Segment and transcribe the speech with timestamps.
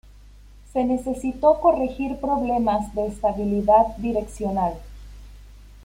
[0.73, 4.73] Se necesitó corregir problemas de estabilidad direccional.